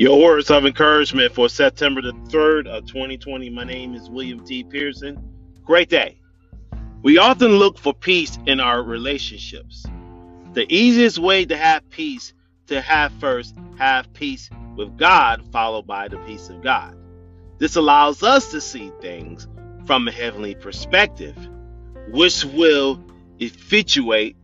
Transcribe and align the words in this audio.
Your 0.00 0.18
words 0.18 0.50
of 0.50 0.64
encouragement 0.64 1.34
for 1.34 1.50
September 1.50 2.00
the 2.00 2.14
3rd 2.30 2.66
of 2.68 2.86
2020. 2.86 3.50
My 3.50 3.64
name 3.64 3.94
is 3.94 4.08
William 4.08 4.42
T. 4.42 4.64
Pearson. 4.64 5.22
Great 5.62 5.90
day. 5.90 6.18
We 7.02 7.18
often 7.18 7.56
look 7.56 7.76
for 7.76 7.92
peace 7.92 8.38
in 8.46 8.60
our 8.60 8.82
relationships. 8.82 9.84
The 10.54 10.64
easiest 10.74 11.18
way 11.18 11.44
to 11.44 11.54
have 11.54 11.86
peace 11.90 12.32
to 12.68 12.80
have 12.80 13.12
first 13.20 13.54
have 13.76 14.10
peace 14.14 14.48
with 14.74 14.96
God, 14.96 15.42
followed 15.52 15.86
by 15.86 16.08
the 16.08 16.16
peace 16.20 16.48
of 16.48 16.62
God. 16.62 16.96
This 17.58 17.76
allows 17.76 18.22
us 18.22 18.50
to 18.52 18.62
see 18.62 18.90
things 19.02 19.46
from 19.84 20.08
a 20.08 20.12
heavenly 20.12 20.54
perspective, 20.54 21.36
which 22.08 22.42
will 22.42 23.04
effectuate 23.38 24.38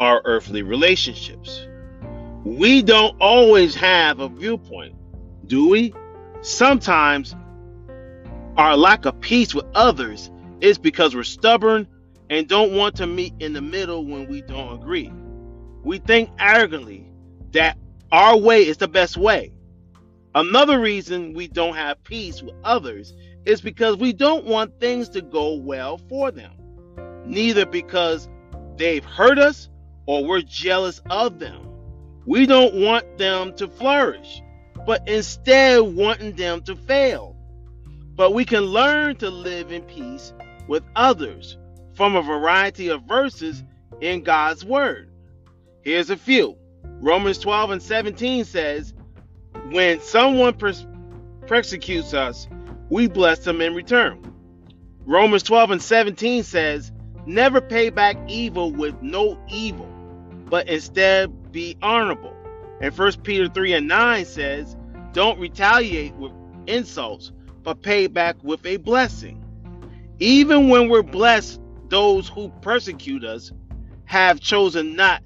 our 0.00 0.22
earthly 0.24 0.62
relationships. 0.62 1.66
We 2.44 2.82
don't 2.82 3.16
always 3.22 3.74
have 3.76 4.20
a 4.20 4.28
viewpoint, 4.28 4.94
do 5.46 5.70
we? 5.70 5.94
Sometimes 6.42 7.34
our 8.58 8.76
lack 8.76 9.06
of 9.06 9.18
peace 9.20 9.54
with 9.54 9.64
others 9.74 10.30
is 10.60 10.76
because 10.76 11.14
we're 11.14 11.22
stubborn 11.22 11.88
and 12.28 12.46
don't 12.46 12.72
want 12.72 12.96
to 12.96 13.06
meet 13.06 13.32
in 13.40 13.54
the 13.54 13.62
middle 13.62 14.04
when 14.04 14.28
we 14.28 14.42
don't 14.42 14.74
agree. 14.74 15.10
We 15.84 15.98
think 15.98 16.28
arrogantly 16.38 17.10
that 17.52 17.78
our 18.12 18.36
way 18.36 18.66
is 18.66 18.76
the 18.76 18.88
best 18.88 19.16
way. 19.16 19.54
Another 20.34 20.78
reason 20.78 21.32
we 21.32 21.48
don't 21.48 21.76
have 21.76 22.04
peace 22.04 22.42
with 22.42 22.54
others 22.62 23.14
is 23.46 23.62
because 23.62 23.96
we 23.96 24.12
don't 24.12 24.44
want 24.44 24.80
things 24.80 25.08
to 25.10 25.22
go 25.22 25.54
well 25.54 25.96
for 26.10 26.30
them, 26.30 26.52
neither 27.24 27.64
because 27.64 28.28
they've 28.76 29.04
hurt 29.04 29.38
us 29.38 29.70
or 30.04 30.26
we're 30.26 30.42
jealous 30.42 31.00
of 31.08 31.38
them. 31.38 31.73
We 32.26 32.46
don't 32.46 32.74
want 32.74 33.18
them 33.18 33.54
to 33.56 33.68
flourish, 33.68 34.42
but 34.86 35.06
instead 35.06 35.80
wanting 35.82 36.36
them 36.36 36.62
to 36.62 36.74
fail. 36.74 37.36
But 38.14 38.32
we 38.32 38.44
can 38.44 38.62
learn 38.62 39.16
to 39.16 39.30
live 39.30 39.72
in 39.72 39.82
peace 39.82 40.32
with 40.66 40.84
others 40.96 41.58
from 41.94 42.16
a 42.16 42.22
variety 42.22 42.88
of 42.88 43.02
verses 43.02 43.62
in 44.00 44.22
God's 44.22 44.64
Word. 44.64 45.10
Here's 45.82 46.10
a 46.10 46.16
few 46.16 46.56
Romans 47.00 47.38
12 47.38 47.70
and 47.72 47.82
17 47.82 48.44
says, 48.44 48.94
When 49.70 50.00
someone 50.00 50.54
pers- 50.54 50.86
persecutes 51.46 52.14
us, 52.14 52.48
we 52.88 53.06
bless 53.06 53.40
them 53.40 53.60
in 53.60 53.74
return. 53.74 54.32
Romans 55.04 55.42
12 55.42 55.72
and 55.72 55.82
17 55.82 56.42
says, 56.42 56.90
Never 57.26 57.60
pay 57.60 57.90
back 57.90 58.16
evil 58.28 58.72
with 58.72 59.00
no 59.02 59.38
evil, 59.50 59.88
but 60.48 60.68
instead 60.68 61.30
be 61.54 61.78
honorable. 61.80 62.34
And 62.80 62.96
1 62.96 63.12
Peter 63.22 63.48
3 63.48 63.72
and 63.72 63.88
9 63.88 64.24
says, 64.26 64.76
Don't 65.12 65.38
retaliate 65.38 66.14
with 66.16 66.32
insults, 66.66 67.32
but 67.62 67.80
pay 67.80 68.08
back 68.08 68.36
with 68.42 68.66
a 68.66 68.76
blessing. 68.76 69.42
Even 70.18 70.68
when 70.68 70.90
we're 70.90 71.02
blessed, 71.02 71.60
those 71.88 72.28
who 72.28 72.50
persecute 72.60 73.24
us 73.24 73.52
have 74.04 74.40
chosen 74.40 74.96
not 74.96 75.22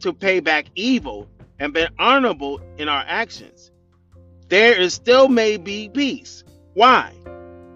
to 0.00 0.12
pay 0.12 0.40
back 0.40 0.66
evil 0.76 1.28
and 1.58 1.72
been 1.72 1.88
honorable 1.98 2.60
in 2.76 2.88
our 2.88 3.04
actions. 3.06 3.72
There 4.48 4.78
is 4.78 4.92
still 4.92 5.28
may 5.28 5.56
be 5.56 5.88
peace. 5.88 6.44
Why? 6.74 7.12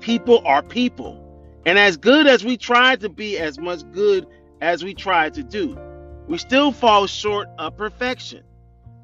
People 0.00 0.42
are 0.44 0.62
people. 0.62 1.22
And 1.64 1.78
as 1.78 1.96
good 1.96 2.26
as 2.26 2.44
we 2.44 2.56
try 2.56 2.96
to 2.96 3.08
be, 3.08 3.38
as 3.38 3.58
much 3.58 3.80
good 3.92 4.26
as 4.60 4.84
we 4.84 4.94
try 4.94 5.30
to 5.30 5.42
do, 5.42 5.78
we 6.28 6.38
still 6.38 6.72
fall 6.72 7.06
short 7.06 7.48
of 7.58 7.76
perfection. 7.76 8.42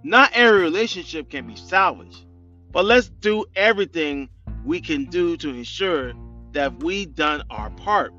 Not 0.02 0.32
every 0.32 0.60
relationship 0.60 1.30
can 1.30 1.46
be 1.46 1.56
salvaged, 1.56 2.24
but 2.72 2.84
let's 2.84 3.08
do 3.08 3.44
everything 3.54 4.28
we 4.64 4.80
can 4.80 5.04
do 5.04 5.36
to 5.36 5.50
ensure 5.50 6.12
that 6.52 6.82
we've 6.82 7.14
done 7.14 7.42
our 7.50 7.70
part. 7.70 8.12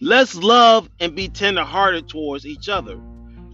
Let's 0.00 0.34
love 0.34 0.90
and 1.00 1.14
be 1.14 1.28
tenderhearted 1.28 2.08
towards 2.08 2.44
each 2.44 2.68
other. 2.68 3.00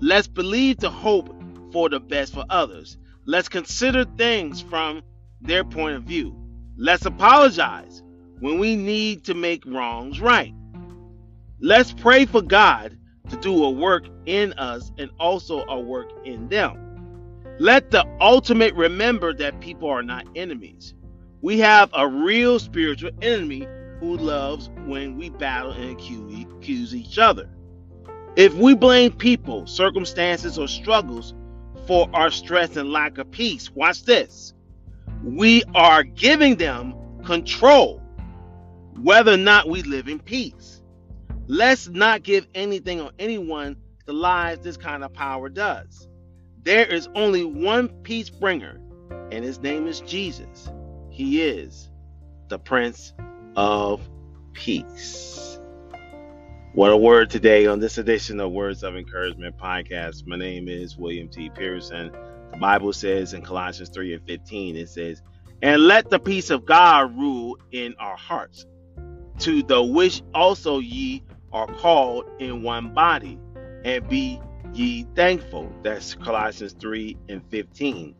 Let's 0.01 0.27
believe 0.27 0.79
to 0.79 0.91
hope 0.91 1.35
for 1.73 1.89
the 1.89 2.01
best 2.01 2.35
for 2.35 2.45
others. 2.51 2.97
Let's 3.27 3.49
consider 3.49 4.05
things 4.05 4.61
from 4.61 5.03
their 5.41 5.65
point 5.65 5.97
of 5.97 6.05
view. 6.05 6.35
Let's 6.77 7.05
apologize 7.05 8.03
when 8.41 8.59
we 8.59 8.75
need 8.77 9.25
to 9.25 9.35
make 9.35 9.65
wrongs 9.67 10.21
right. 10.21 10.55
Let's 11.61 11.93
pray 11.93 12.25
for 12.25 12.41
God 12.41 12.98
to 13.31 13.37
do 13.37 13.65
a 13.65 13.71
work 13.71 14.05
in 14.27 14.53
us 14.55 14.93
and 14.99 15.11
also 15.19 15.65
a 15.67 15.79
work 15.79 16.11
in 16.25 16.49
them. 16.49 16.85
Let 17.59 17.91
the 17.91 18.07
ultimate 18.21 18.75
remember 18.75 19.35
that 19.35 19.61
people 19.61 19.89
are 19.89 20.03
not 20.03 20.27
enemies. 20.37 20.95
We 21.41 21.59
have 21.59 21.91
a 21.93 22.07
real 22.07 22.59
spiritual 22.59 23.11
enemy 23.23 23.67
who 24.01 24.17
loves 24.17 24.71
when 24.87 25.17
we 25.17 25.31
battle 25.31 25.73
and 25.73 25.91
accuse 25.91 26.95
each 26.95 27.19
other. 27.19 27.49
If 28.37 28.55
we 28.55 28.75
blame 28.75 29.13
people, 29.13 29.67
circumstances, 29.67 30.59
or 30.59 30.69
struggles 30.69 31.35
for 31.87 32.09
our 32.13 32.31
stress 32.31 32.77
and 32.77 32.93
lack 32.93 33.19
of 33.19 33.31
peace, 33.33 33.71
watch 33.73 34.05
this. 34.05 34.55
We 35.25 35.65
are 35.75 36.05
giving 36.05 36.57
them 36.57 36.95
control 37.25 38.01
whether 39.03 39.33
or 39.33 39.39
not 39.39 39.69
we 39.69 39.83
live 39.83 40.09
in 40.09 40.21
peace. 40.21 40.78
Let's 41.51 41.89
not 41.89 42.25
give 42.25 42.47
anything 42.55 43.01
or 43.01 43.11
anyone 43.19 43.79
the 44.05 44.13
lies 44.13 44.59
this 44.59 44.77
kind 44.77 45.03
of 45.03 45.15
power 45.15 45.49
does. 45.49 46.07
There 46.63 46.85
is 46.85 47.09
only 47.15 47.43
one 47.43 47.89
peace 48.03 48.29
bringer, 48.29 48.79
and 49.33 49.43
his 49.43 49.59
name 49.59 49.87
is 49.87 50.01
Jesus. 50.01 50.71
He 51.09 51.41
is 51.41 51.89
the 52.49 52.59
Prince 52.59 53.15
of 53.57 54.07
Peace. 54.53 55.59
What 56.75 56.93
a 56.93 56.97
word 56.99 57.31
today 57.31 57.65
on 57.65 57.81
this 57.81 57.97
edition 57.97 58.41
of 58.41 58.53
Words 58.53 58.83
of 58.83 58.95
Encouragement 58.95 59.57
podcast. 59.57 60.27
My 60.27 60.37
name 60.37 60.69
is 60.69 60.99
William 60.99 61.31
T. 61.31 61.49
Pearson. 61.49 62.13
The 62.53 62.59
Bible 62.59 62.93
says 62.93 63.33
in 63.33 63.41
Colossians 63.41 63.89
3 63.89 64.13
and 64.13 64.27
15, 64.27 64.77
it 64.77 64.91
says, 64.91 65.23
And 65.63 65.87
let 65.87 66.11
the 66.11 66.19
peace 66.19 66.51
of 66.51 66.67
God 66.67 67.17
rule 67.17 67.57
in 67.73 67.95
our 67.99 68.19
hearts, 68.19 68.67
to 69.39 69.63
the 69.63 69.83
which 69.83 70.21
also 70.35 70.81
ye 70.81 71.23
are 71.53 71.67
called 71.67 72.25
in 72.39 72.63
one 72.63 72.93
body, 72.95 73.39
and 73.85 74.07
be 74.09 74.41
ye 74.73 75.07
thankful. 75.15 75.73
That's 75.83 76.15
Colossians 76.15 76.75
3 76.75 77.17
and 77.29 77.43
15. 77.51 78.15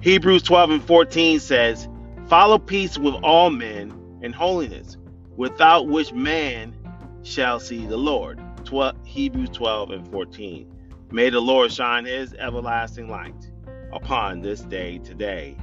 Hebrews 0.00 0.42
12 0.42 0.70
and 0.70 0.84
14 0.84 1.40
says, 1.40 1.88
Follow 2.28 2.58
peace 2.58 2.98
with 2.98 3.14
all 3.22 3.50
men 3.50 3.92
and 4.22 4.34
holiness, 4.34 4.96
without 5.36 5.88
which 5.88 6.12
man 6.12 6.74
shall 7.22 7.58
see 7.58 7.86
the 7.86 7.96
Lord. 7.96 8.40
12, 8.64 8.96
Hebrews 9.04 9.50
12 9.50 9.90
and 9.90 10.08
14. 10.10 10.72
May 11.10 11.30
the 11.30 11.40
Lord 11.40 11.72
shine 11.72 12.04
his 12.04 12.34
everlasting 12.34 13.08
light 13.08 13.50
upon 13.92 14.42
this 14.42 14.60
day 14.60 14.98
today. 14.98 15.56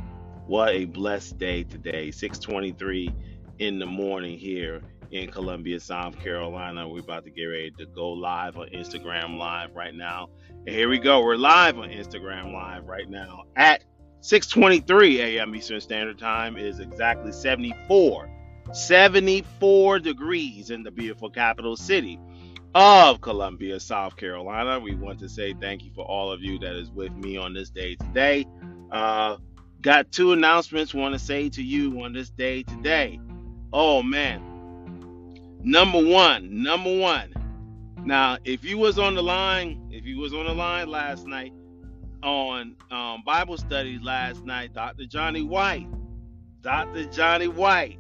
What 0.48 0.70
a 0.70 0.86
blessed 0.86 1.38
day 1.38 1.64
today. 1.64 2.12
623 2.12 3.14
in 3.60 3.80
the 3.80 3.86
morning 3.86 4.38
here 4.38 4.82
in 5.12 5.30
Columbia, 5.32 5.80
South 5.80 6.20
Carolina. 6.20 6.88
We're 6.88 7.00
about 7.00 7.24
to 7.26 7.30
get 7.30 7.46
ready 7.46 7.72
to 7.78 7.86
go 7.86 8.12
live 8.12 8.58
on 8.58 8.70
Instagram 8.70 9.38
Live 9.38 9.76
right 9.76 9.94
now. 9.94 10.30
And 10.66 10.76
here 10.76 10.90
we 10.90 11.00
go. 11.00 11.24
We're 11.24 11.36
live 11.36 11.78
on 11.78 11.90
Instagram 11.90 12.54
Live 12.54 12.86
right 12.86 13.10
now 13.10 13.44
at 13.56 13.84
6:23 14.22 15.20
a.m. 15.20 15.56
Eastern 15.56 15.82
Standard 15.82 16.18
Time. 16.18 16.58
It 16.58 16.66
is 16.66 16.80
exactly 16.80 17.32
74, 17.32 18.30
74 18.74 20.00
degrees 20.00 20.70
in 20.72 20.84
the 20.84 20.92
beautiful 20.92 21.30
capital 21.30 21.76
city 21.76 22.20
of 22.74 23.22
Columbia, 23.22 23.80
South 23.80 24.18
Carolina. 24.18 24.80
We 24.80 24.96
want 24.96 25.20
to 25.20 25.30
say 25.30 25.54
thank 25.54 25.84
you 25.84 25.92
for 25.96 26.06
all 26.06 26.32
of 26.32 26.42
you 26.42 26.60
that 26.60 26.76
is 26.76 26.92
with 26.92 27.14
me 27.14 27.38
on 27.38 27.54
this 27.54 27.70
day 27.70 27.96
today. 27.96 28.46
Uh, 28.92 29.38
got 29.82 30.12
two 30.12 30.34
announcements 30.34 30.94
want 30.94 31.14
to 31.14 31.20
say 31.20 31.50
to 31.50 31.64
you 31.64 32.04
on 32.04 32.12
this 32.12 32.30
day 32.32 32.64
today. 32.64 33.20
Oh 33.72 34.02
man, 34.02 34.42
Number 35.66 35.98
one, 36.00 36.62
number 36.62 36.96
one. 36.96 37.34
Now, 38.04 38.38
if 38.46 38.64
you 38.64 38.78
was 38.78 39.00
on 39.00 39.16
the 39.16 39.24
line, 39.24 39.90
if 39.92 40.06
you 40.06 40.20
was 40.20 40.32
on 40.32 40.46
the 40.46 40.54
line 40.54 40.88
last 40.90 41.26
night 41.26 41.54
on 42.22 42.76
um, 42.92 43.24
Bible 43.26 43.58
studies 43.58 44.00
last 44.04 44.46
night, 44.46 44.76
Dr. 44.76 45.08
Johnny 45.08 45.42
White, 45.42 45.88
Dr. 46.62 47.06
Johnny 47.06 47.48
White 47.48 47.98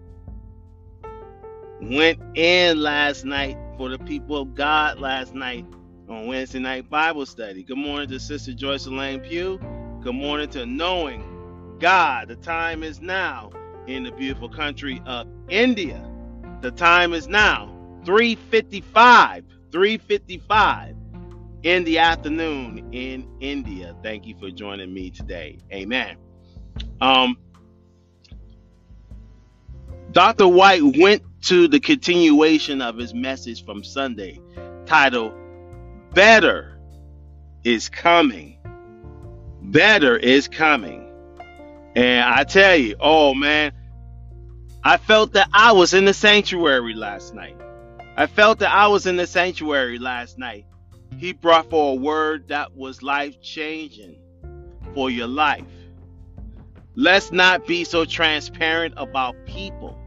went 1.82 2.20
in 2.38 2.84
last 2.84 3.26
night 3.26 3.58
for 3.78 3.90
the 3.90 3.98
people 3.98 4.38
of 4.38 4.54
God 4.54 5.00
last 5.00 5.34
night 5.34 5.66
on 6.08 6.28
Wednesday 6.28 6.60
night 6.60 6.88
Bible 6.88 7.26
study. 7.26 7.64
Good 7.64 7.80
morning 7.80 8.08
to 8.10 8.20
Sister 8.20 8.54
Joyce 8.54 8.86
Elaine 8.86 9.22
Pugh. 9.22 9.60
Good 10.04 10.14
morning 10.14 10.52
to 10.52 10.68
Knowing 10.68 11.78
God. 11.80 12.28
The 12.28 12.36
time 12.36 12.84
is 12.84 13.02
now 13.02 13.50
in 13.88 14.04
the 14.04 14.12
beautiful 14.12 14.50
country 14.50 15.02
of 15.08 15.28
India. 15.50 16.05
The 16.66 16.72
time 16.72 17.14
is 17.14 17.28
now 17.28 17.70
3:55, 18.06 19.44
3:55 19.70 20.96
in 21.62 21.84
the 21.84 22.00
afternoon 22.00 22.90
in 22.92 23.28
India. 23.40 23.96
Thank 24.02 24.26
you 24.26 24.36
for 24.40 24.50
joining 24.50 24.92
me 24.92 25.12
today. 25.12 25.60
Amen. 25.72 26.18
Um, 27.00 27.38
Dr. 30.12 30.48
White 30.48 30.82
went 30.98 31.22
to 31.44 31.68
the 31.68 31.80
continuation 31.80 32.82
of 32.82 32.98
his 32.98 33.14
message 33.14 33.64
from 33.64 33.84
Sunday 33.84 34.42
titled 34.88 35.36
Better 36.16 36.80
is 37.64 37.90
Coming. 37.90 38.58
Better 39.62 40.18
is 40.18 40.48
Coming. 40.48 41.12
And 41.96 42.28
I 42.28 42.44
tell 42.44 42.76
you, 42.76 42.96
oh 43.00 43.36
man, 43.36 43.72
I 44.88 44.98
felt 44.98 45.34
that 45.34 45.50
I 45.52 45.72
was 45.72 45.96
in 45.96 46.06
the 46.06 46.14
sanctuary 46.14 46.94
last 46.94 47.34
night. 47.34 47.58
I 48.16 48.28
felt 48.28 48.60
that 48.60 48.72
I 48.72 48.86
was 48.86 49.08
in 49.08 49.16
the 49.16 49.26
sanctuary 49.26 49.98
last 49.98 50.38
night. 50.38 50.68
He 51.18 51.34
brought 51.34 51.72
for 51.72 51.94
a 51.94 51.96
word 51.96 52.50
that 52.50 52.76
was 52.76 53.02
life 53.02 53.42
changing 53.42 54.16
for 54.94 55.10
your 55.10 55.26
life. 55.26 55.66
Let's 56.94 57.32
not 57.32 57.66
be 57.66 57.84
so 57.84 58.06
transparent 58.06 58.94
about 58.96 59.36
people. 59.48 59.98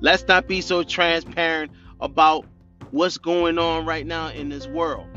Let's 0.00 0.28
not 0.28 0.46
be 0.46 0.60
so 0.60 0.82
transparent 0.82 1.72
about 1.98 2.44
what's 2.90 3.16
going 3.16 3.58
on 3.58 3.86
right 3.86 4.06
now 4.06 4.28
in 4.28 4.50
this 4.50 4.66
world. 4.66 5.08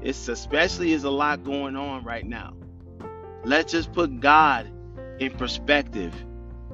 It's 0.00 0.28
especially 0.28 0.92
is 0.92 1.04
a 1.04 1.10
lot 1.10 1.44
going 1.44 1.76
on 1.76 2.04
right 2.04 2.24
now. 2.24 2.54
Let's 3.44 3.70
just 3.70 3.92
put 3.92 4.20
God 4.20 4.72
in 5.20 5.30
perspective 5.32 6.14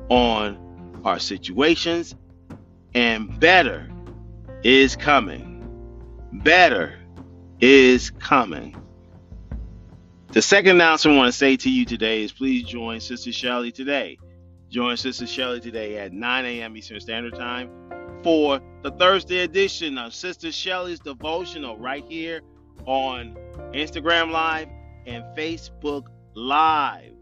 on 0.08 0.69
our 1.04 1.18
situations 1.18 2.14
and 2.94 3.38
better 3.40 3.90
is 4.62 4.96
coming. 4.96 5.56
Better 6.32 6.98
is 7.60 8.10
coming. 8.10 8.76
The 10.32 10.42
second 10.42 10.76
announcement 10.76 11.16
I 11.16 11.18
want 11.18 11.32
to 11.32 11.36
say 11.36 11.56
to 11.56 11.70
you 11.70 11.84
today 11.84 12.22
is 12.22 12.32
please 12.32 12.64
join 12.64 13.00
Sister 13.00 13.32
Shelley 13.32 13.72
today. 13.72 14.18
Join 14.68 14.96
Sister 14.96 15.26
Shelley 15.26 15.60
today 15.60 15.98
at 15.98 16.12
9 16.12 16.44
a.m. 16.44 16.76
Eastern 16.76 17.00
Standard 17.00 17.34
Time 17.34 17.68
for 18.22 18.60
the 18.82 18.92
Thursday 18.92 19.40
edition 19.40 19.98
of 19.98 20.14
Sister 20.14 20.52
Shelley's 20.52 21.00
devotional 21.00 21.76
right 21.78 22.04
here 22.08 22.42
on 22.86 23.36
Instagram 23.72 24.30
Live 24.30 24.68
and 25.06 25.24
Facebook 25.36 26.06
Live. 26.34 27.14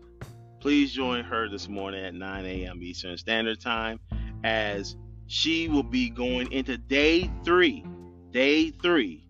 Please 0.60 0.90
join 0.90 1.22
her 1.22 1.48
this 1.48 1.68
morning 1.68 2.04
at 2.04 2.14
9 2.14 2.44
a.m. 2.44 2.82
Eastern 2.82 3.16
Standard 3.16 3.60
Time 3.60 4.00
as 4.42 4.96
she 5.28 5.68
will 5.68 5.84
be 5.84 6.10
going 6.10 6.50
into 6.50 6.76
day 6.76 7.30
three, 7.44 7.84
day 8.32 8.70
three 8.70 9.24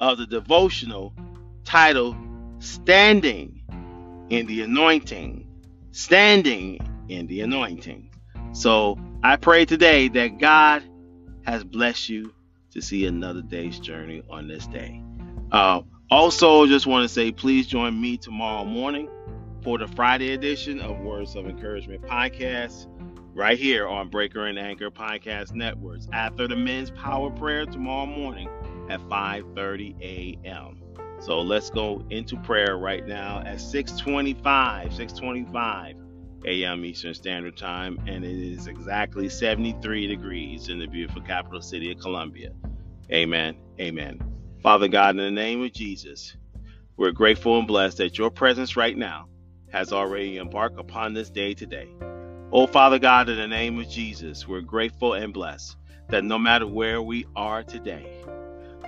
of 0.00 0.16
the 0.16 0.26
devotional 0.26 1.14
titled 1.64 2.16
Standing 2.60 3.62
in 4.30 4.46
the 4.46 4.62
Anointing. 4.62 5.46
Standing 5.92 6.78
in 7.08 7.26
the 7.26 7.42
Anointing. 7.42 8.10
So 8.52 8.98
I 9.22 9.36
pray 9.36 9.66
today 9.66 10.08
that 10.08 10.38
God 10.38 10.82
has 11.42 11.62
blessed 11.62 12.08
you 12.08 12.32
to 12.70 12.80
see 12.80 13.04
another 13.04 13.42
day's 13.42 13.78
journey 13.78 14.22
on 14.30 14.48
this 14.48 14.66
day. 14.66 15.02
Uh, 15.52 15.82
also, 16.10 16.66
just 16.66 16.86
want 16.86 17.02
to 17.04 17.08
say, 17.08 17.32
please 17.32 17.66
join 17.66 18.00
me 18.00 18.16
tomorrow 18.16 18.64
morning 18.64 19.10
for 19.62 19.78
the 19.78 19.86
Friday 19.88 20.32
edition 20.32 20.80
of 20.80 20.98
Words 21.00 21.36
of 21.36 21.46
Encouragement 21.46 22.02
podcast, 22.02 22.86
right 23.34 23.58
here 23.58 23.86
on 23.86 24.08
Breaker 24.08 24.46
and 24.46 24.58
Anchor 24.58 24.90
Podcast 24.90 25.52
Networks. 25.52 26.08
After 26.12 26.48
the 26.48 26.56
men's 26.56 26.90
power 26.90 27.30
prayer 27.30 27.66
tomorrow 27.66 28.06
morning 28.06 28.48
at 28.88 29.00
5:30 29.00 30.00
a.m. 30.00 30.82
So 31.20 31.40
let's 31.40 31.68
go 31.68 32.02
into 32.08 32.36
prayer 32.38 32.78
right 32.78 33.06
now 33.06 33.40
at 33.40 33.58
6:25, 33.58 34.92
6:25 34.92 35.94
a.m. 36.46 36.84
Eastern 36.86 37.12
Standard 37.12 37.56
Time, 37.56 37.98
and 38.06 38.24
it 38.24 38.38
is 38.38 38.66
exactly 38.66 39.28
73 39.28 40.06
degrees 40.06 40.70
in 40.70 40.78
the 40.78 40.86
beautiful 40.86 41.20
capital 41.20 41.60
city 41.60 41.92
of 41.92 41.98
Columbia. 41.98 42.50
Amen. 43.12 43.56
Amen. 43.78 44.20
Father 44.62 44.88
God, 44.88 45.10
in 45.10 45.16
the 45.18 45.30
name 45.30 45.62
of 45.62 45.72
Jesus, 45.72 46.34
we're 46.96 47.12
grateful 47.12 47.58
and 47.58 47.66
blessed 47.66 47.98
that 47.98 48.16
your 48.16 48.30
presence 48.30 48.76
right 48.76 48.96
now 48.96 49.29
has 49.70 49.92
already 49.92 50.38
embarked 50.38 50.78
upon 50.78 51.14
this 51.14 51.30
day 51.30 51.54
today. 51.54 51.88
Oh, 52.52 52.66
Father 52.66 52.98
God, 52.98 53.28
in 53.28 53.36
the 53.36 53.46
name 53.46 53.78
of 53.78 53.88
Jesus, 53.88 54.46
we're 54.46 54.60
grateful 54.60 55.14
and 55.14 55.32
blessed 55.32 55.76
that 56.08 56.24
no 56.24 56.38
matter 56.38 56.66
where 56.66 57.00
we 57.00 57.26
are 57.36 57.62
today, 57.62 58.10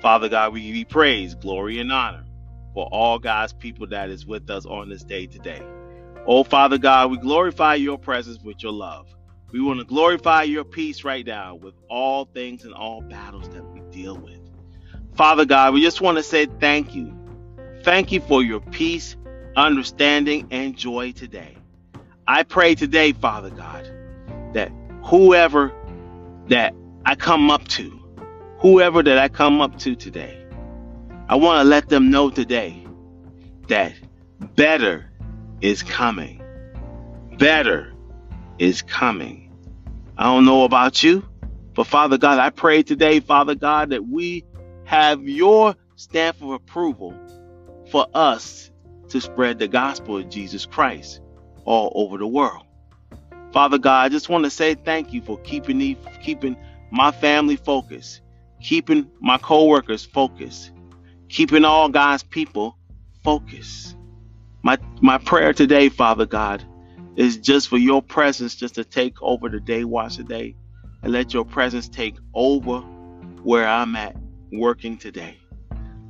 Father 0.01 0.29
God, 0.29 0.53
we 0.53 0.63
give 0.63 0.75
you 0.75 0.87
praise, 0.87 1.37
glory, 1.37 1.79
and 1.79 1.93
honor 1.93 2.25
for 2.75 2.87
all 2.91 3.19
God's 3.21 3.53
people 3.53 3.87
that 3.89 4.11
is 4.11 4.27
with 4.27 4.51
us 4.51 4.67
on 4.67 4.89
this 4.89 5.05
day 5.05 5.27
today. 5.27 5.63
Oh, 6.27 6.43
Father 6.43 6.79
God, 6.79 7.11
we 7.11 7.19
glorify 7.19 7.77
your 7.77 7.99
presence 7.99 8.43
with 8.43 8.63
your 8.63 8.73
love. 8.73 9.07
We 9.53 9.61
want 9.61 9.81
to 9.81 9.85
glorify 9.85 10.45
your 10.45 10.65
peace 10.65 11.05
right 11.05 11.27
now 11.27 11.55
with 11.55 11.75
all 11.89 12.25
things 12.25 12.65
and 12.65 12.75
all 12.75 13.03
battles 13.03 13.49
that 13.51 13.65
we 13.65 13.81
deal 13.93 14.17
with. 14.17 14.41
Father 15.15 15.45
God, 15.45 15.75
we 15.75 15.83
just 15.83 16.01
want 16.01 16.17
to 16.17 16.23
say 16.23 16.47
thank 16.47 16.95
you. 16.95 17.17
Thank 17.85 18.13
you 18.13 18.21
for 18.21 18.43
your 18.43 18.61
peace 18.61 19.15
understanding, 19.57 20.49
and 20.51 20.77
joy 20.77 21.13
today. 21.13 21.57
I 22.27 22.43
pray 22.43 22.75
today, 22.75 23.13
Father 23.13 23.51
God, 23.51 23.91
that 24.55 24.71
whoever 25.05 25.73
that 26.49 26.75
I 27.05 27.15
come 27.15 27.51
up 27.51 27.67
to, 27.69 27.91
whoever 28.59 29.03
that 29.03 29.19
I 29.19 29.29
come 29.29 29.61
up 29.61 29.79
to 29.81 29.95
today, 29.95 30.45
I 31.29 31.37
want 31.37 31.65
to 31.65 31.69
let 31.69 31.89
them 31.89 32.11
know 32.11 32.31
today 32.31 32.87
that 33.69 33.95
better 34.55 35.11
is 35.61 35.83
coming. 35.83 36.43
Better 37.39 37.93
is 38.59 38.83
coming. 38.83 39.53
I 40.17 40.25
don't 40.25 40.45
know 40.45 40.65
about 40.65 41.03
you, 41.03 41.27
but 41.75 41.87
Father 41.87 42.19
God, 42.19 42.39
I 42.39 42.51
pray 42.51 42.83
today, 42.83 43.21
Father 43.21 43.55
God, 43.55 43.91
that 43.91 44.07
we 44.07 44.45
have 44.85 45.27
your 45.27 45.75
stamp 45.97 46.43
of 46.43 46.51
approval 46.51 47.15
for 47.91 48.07
us 48.15 48.72
to 49.13 49.21
spread 49.21 49.59
the 49.59 49.69
gospel 49.69 50.19
of 50.19 50.29
Jesus 50.29 50.67
Christ 50.67 51.21
all 51.65 51.93
over 51.95 52.19
the 52.19 52.27
world. 52.27 52.65
Father 53.53 53.79
God, 53.79 54.07
I 54.07 54.09
just 54.09 54.29
want 54.29 54.45
to 54.45 54.51
say 54.51 54.75
thank 54.75 55.13
you 55.13 55.21
for 55.23 55.39
keeping 55.41 55.79
me, 55.79 55.97
keeping 56.23 56.57
my 56.91 57.11
family 57.11 57.57
focused, 57.57 58.23
keeping 58.63 59.11
my 59.21 59.39
co-workers 59.39 60.05
focused, 60.05 60.73
keeping 61.29 61.65
all 61.65 61.89
God's 61.89 62.23
people 62.23 62.79
focused. 63.23 63.97
My 64.63 64.79
my 65.01 65.19
prayer 65.19 65.53
today, 65.53 65.91
Father 65.91 66.25
God, 66.25 66.65
is 67.17 67.37
just 67.37 67.69
for 67.69 67.77
your 67.77 68.03
presence 68.03 68.55
just 68.55 68.77
to 68.77 68.85
take 68.85 69.21
over 69.21 69.49
the 69.51 69.61
day 69.61 69.85
watch 69.85 70.17
today 70.17 70.57
and 71.03 71.13
let 71.13 71.35
your 71.35 71.45
presence 71.45 71.89
take 71.89 72.17
over 72.33 72.81
where 73.43 73.69
I'm 73.69 73.95
at 73.97 74.17
working 74.53 74.97
today. 74.97 75.39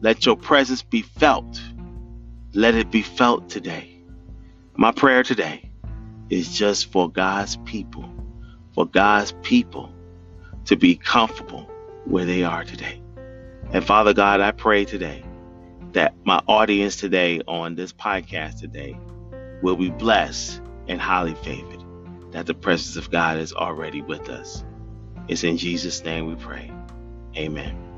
Let 0.01 0.27
your 0.27 0.37
presence 0.37 0.83
be 0.83 1.03
felt 1.03 1.61
let 2.55 2.75
it 2.75 2.91
be 2.91 3.03
felt 3.03 3.49
today. 3.49 3.99
My 4.77 4.93
prayer 4.93 5.23
today 5.23 5.71
is 6.29 6.57
just 6.57 6.93
for 6.93 7.11
God's 7.11 7.57
people, 7.65 8.09
for 8.75 8.87
God's 8.87 9.33
people 9.43 9.93
to 10.67 10.77
be 10.77 10.97
comfortable 10.97 11.69
where 12.05 12.25
they 12.25 12.45
are 12.45 12.65
today. 12.65 13.01
And 13.73 13.85
Father 13.85 14.13
God, 14.13 14.41
I 14.41 14.51
pray 14.51 14.85
today 14.85 15.25
that 15.93 16.15
my 16.25 16.43
audience 16.47 16.97
today 16.97 17.41
on 17.49 17.75
this 17.75 17.93
podcast 17.93 18.61
today 18.61 18.99
will 19.63 19.77
be 19.77 19.91
blessed 19.91 20.61
and 20.89 21.01
highly 21.01 21.35
favored, 21.35 21.83
that 22.33 22.47
the 22.47 22.55
presence 22.55 22.97
of 22.97 23.11
God 23.11 23.39
is 23.39 23.53
already 23.53 24.03
with 24.03 24.29
us. 24.29 24.65
It's 25.29 25.45
in 25.45 25.57
Jesus' 25.57 26.05
name 26.05 26.27
we 26.27 26.35
pray. 26.35 26.71
Amen. 27.37 27.92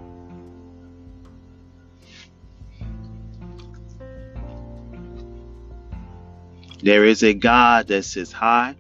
There 6.85 7.07
is 7.07 7.23
a 7.23 7.33
God 7.33 7.89
that 7.89 8.03
sits 8.03 8.31
high, 8.31 8.77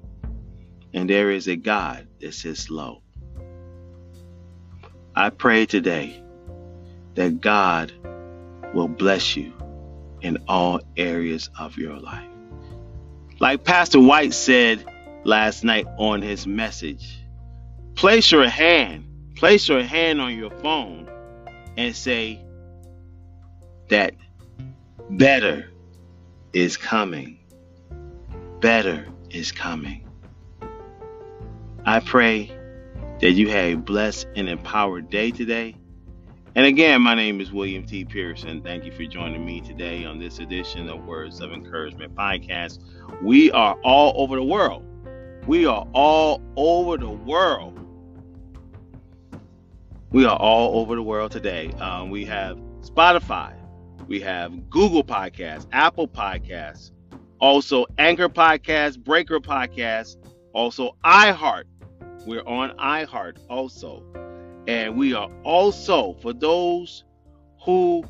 and 0.92 1.08
there 1.08 1.30
is 1.30 1.48
a 1.48 1.56
God 1.56 2.06
that 2.20 2.34
sits 2.34 2.68
low. 2.68 3.00
I 5.16 5.30
pray 5.30 5.64
today 5.64 6.22
that 7.14 7.40
God 7.40 7.94
will 8.74 8.88
bless 8.88 9.38
you 9.38 9.54
in 10.20 10.36
all 10.48 10.82
areas 10.98 11.48
of 11.58 11.78
your 11.78 11.96
life. 11.98 12.28
Like 13.40 13.64
Pastor 13.64 14.00
White 14.00 14.34
said 14.34 14.84
last 15.24 15.64
night 15.64 15.86
on 15.96 16.20
his 16.20 16.46
message, 16.46 17.24
place 17.94 18.30
your 18.30 18.46
hand, 18.46 19.06
place 19.34 19.66
your 19.66 19.82
hand 19.82 20.20
on 20.20 20.36
your 20.36 20.50
phone 20.50 21.08
and 21.78 21.96
say 21.96 22.44
that 23.88 24.14
better 25.08 25.70
is 26.52 26.76
coming 26.76 27.38
better 28.64 29.06
is 29.28 29.52
coming. 29.52 30.08
I 31.84 32.00
pray 32.00 32.50
that 33.20 33.32
you 33.32 33.50
have 33.50 33.64
a 33.64 33.74
blessed 33.74 34.26
and 34.36 34.48
empowered 34.48 35.10
day 35.10 35.32
today. 35.32 35.76
And 36.54 36.64
again, 36.64 37.02
my 37.02 37.14
name 37.14 37.42
is 37.42 37.52
William 37.52 37.84
T. 37.84 38.06
Pearson. 38.06 38.62
Thank 38.62 38.86
you 38.86 38.92
for 38.92 39.04
joining 39.04 39.44
me 39.44 39.60
today 39.60 40.06
on 40.06 40.18
this 40.18 40.38
edition 40.38 40.88
of 40.88 41.04
Words 41.04 41.42
of 41.42 41.52
Encouragement 41.52 42.14
podcast. 42.14 42.78
We 43.22 43.50
are 43.50 43.74
all 43.84 44.14
over 44.16 44.34
the 44.36 44.42
world. 44.42 44.82
We 45.46 45.66
are 45.66 45.86
all 45.92 46.40
over 46.56 46.96
the 46.96 47.10
world. 47.10 47.78
We 50.10 50.24
are 50.24 50.38
all 50.38 50.80
over 50.80 50.94
the 50.94 51.02
world 51.02 51.32
today. 51.32 51.70
Um, 51.72 52.08
we 52.08 52.24
have 52.24 52.56
Spotify, 52.80 53.56
we 54.06 54.20
have 54.20 54.70
Google 54.70 55.04
Podcasts, 55.04 55.66
Apple 55.70 56.08
Podcasts, 56.08 56.92
also 57.40 57.86
Anchor 57.98 58.28
Podcast, 58.28 59.02
Breaker 59.02 59.40
Podcast, 59.40 60.16
also 60.52 60.96
iHeart. 61.04 61.64
We're 62.26 62.46
on 62.46 62.76
iHeart 62.78 63.38
also. 63.48 64.02
And 64.66 64.96
we 64.96 65.14
are 65.14 65.30
also, 65.42 66.14
for 66.22 66.32
those 66.32 67.04
who 67.62 68.04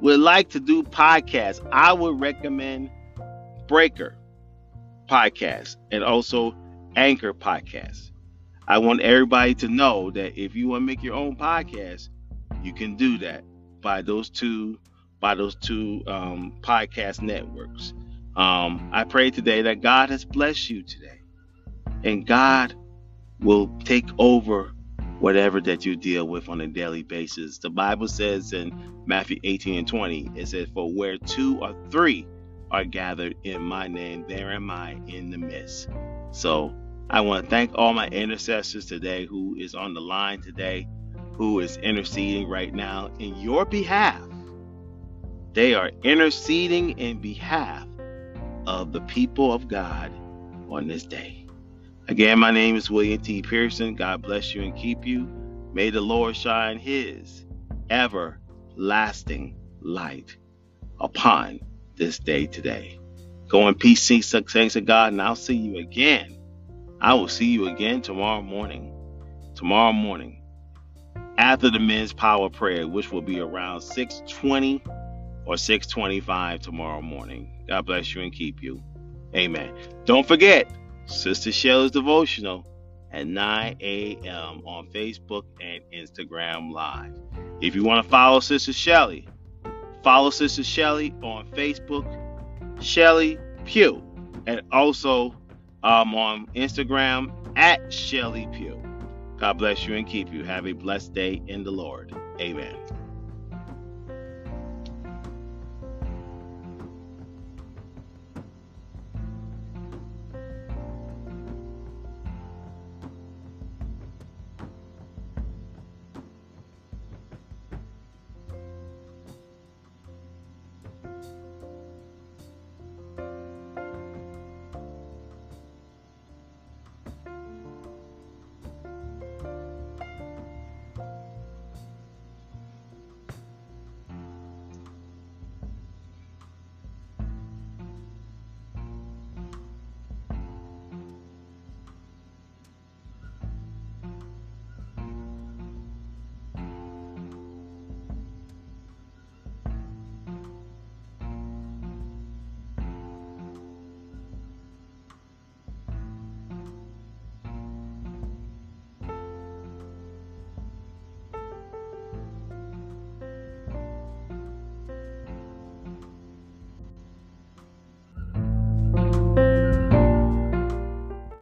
would 0.00 0.20
like 0.20 0.50
to 0.50 0.60
do 0.60 0.82
podcasts, 0.82 1.66
I 1.72 1.92
would 1.92 2.20
recommend 2.20 2.90
Breaker 3.66 4.16
Podcast 5.08 5.76
and 5.90 6.04
also 6.04 6.54
Anchor 6.96 7.32
Podcast. 7.32 8.10
I 8.66 8.78
want 8.78 9.00
everybody 9.00 9.54
to 9.56 9.68
know 9.68 10.10
that 10.10 10.38
if 10.38 10.54
you 10.54 10.68
want 10.68 10.82
to 10.82 10.86
make 10.86 11.02
your 11.02 11.14
own 11.14 11.36
podcast, 11.36 12.10
you 12.62 12.74
can 12.74 12.96
do 12.96 13.16
that 13.18 13.44
by 13.80 14.02
those 14.02 14.28
two 14.28 14.78
by 15.20 15.34
those 15.34 15.56
two 15.56 16.02
um, 16.06 16.54
podcast 16.60 17.22
networks. 17.22 17.92
Um, 18.38 18.90
I 18.92 19.02
pray 19.02 19.32
today 19.32 19.62
that 19.62 19.80
God 19.80 20.10
has 20.10 20.24
blessed 20.24 20.70
you 20.70 20.84
today, 20.84 21.22
and 22.04 22.24
God 22.24 22.72
will 23.40 23.66
take 23.80 24.06
over 24.16 24.70
whatever 25.18 25.60
that 25.62 25.84
you 25.84 25.96
deal 25.96 26.28
with 26.28 26.48
on 26.48 26.60
a 26.60 26.68
daily 26.68 27.02
basis. 27.02 27.58
The 27.58 27.68
Bible 27.68 28.06
says 28.06 28.52
in 28.52 29.02
Matthew 29.06 29.40
18 29.42 29.78
and 29.80 29.88
20, 29.88 30.30
it 30.36 30.46
says, 30.46 30.68
For 30.72 30.88
where 30.88 31.18
two 31.18 31.58
or 31.58 31.74
three 31.90 32.28
are 32.70 32.84
gathered 32.84 33.34
in 33.42 33.60
my 33.60 33.88
name, 33.88 34.24
there 34.28 34.52
am 34.52 34.70
I 34.70 34.92
in 35.08 35.30
the 35.30 35.38
midst. 35.38 35.88
So 36.30 36.72
I 37.10 37.22
want 37.22 37.42
to 37.42 37.50
thank 37.50 37.72
all 37.74 37.92
my 37.92 38.06
intercessors 38.06 38.86
today 38.86 39.26
who 39.26 39.56
is 39.58 39.74
on 39.74 39.94
the 39.94 40.00
line 40.00 40.42
today, 40.42 40.86
who 41.32 41.58
is 41.58 41.76
interceding 41.78 42.48
right 42.48 42.72
now 42.72 43.10
in 43.18 43.34
your 43.40 43.64
behalf. 43.64 44.22
They 45.54 45.74
are 45.74 45.90
interceding 46.04 46.90
in 47.00 47.18
behalf 47.18 47.87
of 48.68 48.92
the 48.92 49.00
people 49.00 49.50
of 49.50 49.66
God 49.66 50.12
on 50.68 50.88
this 50.88 51.04
day. 51.04 51.46
Again, 52.06 52.38
my 52.38 52.50
name 52.50 52.76
is 52.76 52.90
William 52.90 53.18
T. 53.18 53.40
Pearson. 53.40 53.94
God 53.94 54.20
bless 54.20 54.54
you 54.54 54.62
and 54.62 54.76
keep 54.76 55.06
you. 55.06 55.26
May 55.72 55.88
the 55.88 56.02
Lord 56.02 56.36
shine 56.36 56.78
his 56.78 57.46
everlasting 57.88 59.56
light 59.80 60.36
upon 61.00 61.60
this 61.96 62.18
day 62.18 62.44
today. 62.44 63.00
Go 63.48 63.68
in 63.68 63.74
peace, 63.74 64.02
seek 64.02 64.22
thanks 64.22 64.74
to 64.74 64.82
God, 64.82 65.14
and 65.14 65.22
I'll 65.22 65.34
see 65.34 65.56
you 65.56 65.78
again. 65.78 66.38
I 67.00 67.14
will 67.14 67.28
see 67.28 67.46
you 67.46 67.68
again 67.68 68.02
tomorrow 68.02 68.42
morning. 68.42 68.92
Tomorrow 69.54 69.94
morning, 69.94 70.42
after 71.38 71.70
the 71.70 71.80
men's 71.80 72.12
power 72.12 72.50
prayer, 72.50 72.86
which 72.86 73.10
will 73.10 73.22
be 73.22 73.40
around 73.40 73.80
620 73.80 74.82
or 75.48 75.56
625 75.56 76.60
tomorrow 76.60 77.00
morning. 77.00 77.50
God 77.66 77.86
bless 77.86 78.14
you 78.14 78.20
and 78.20 78.32
keep 78.32 78.62
you. 78.62 78.82
Amen. 79.34 79.74
Don't 80.04 80.28
forget, 80.28 80.70
Sister 81.06 81.50
Shelley's 81.50 81.90
devotional 81.90 82.66
at 83.10 83.26
9 83.26 83.76
a.m. 83.80 84.62
on 84.66 84.88
Facebook 84.94 85.44
and 85.60 85.82
Instagram 85.92 86.70
Live. 86.70 87.18
If 87.62 87.74
you 87.74 87.82
want 87.82 88.04
to 88.04 88.10
follow 88.10 88.40
Sister 88.40 88.74
Shelley, 88.74 89.26
follow 90.04 90.28
Sister 90.28 90.62
Shelley 90.62 91.14
on 91.22 91.48
Facebook, 91.52 92.04
Shelley 92.82 93.38
Pugh, 93.64 94.02
and 94.46 94.60
also 94.70 95.34
um, 95.82 96.14
on 96.14 96.46
Instagram 96.54 97.32
at 97.56 97.90
Shelley 97.90 98.46
Pugh. 98.52 98.82
God 99.38 99.56
bless 99.56 99.86
you 99.86 99.94
and 99.96 100.06
keep 100.06 100.30
you. 100.30 100.44
Have 100.44 100.66
a 100.66 100.72
blessed 100.72 101.14
day 101.14 101.40
in 101.46 101.64
the 101.64 101.70
Lord. 101.70 102.14
Amen. 102.38 102.76